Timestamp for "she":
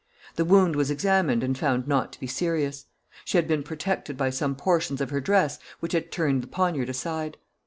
3.23-3.37